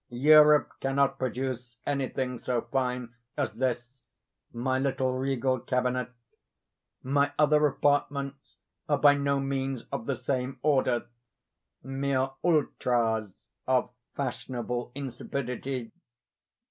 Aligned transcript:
Europe 0.09 0.71
cannot 0.79 1.19
produce 1.19 1.77
anything 1.85 2.39
so 2.39 2.59
fine 2.71 3.13
as 3.37 3.51
this, 3.53 3.91
my 4.51 4.79
little 4.79 5.13
regal 5.13 5.59
cabinet. 5.59 6.09
My 7.03 7.31
other 7.37 7.67
apartments 7.67 8.57
are 8.89 8.97
by 8.97 9.13
no 9.13 9.39
means 9.39 9.83
of 9.91 10.07
the 10.07 10.15
same 10.15 10.57
order—mere 10.63 12.31
ultras 12.43 13.35
of 13.67 13.91
fashionable 14.15 14.91
insipidity. 14.95 15.91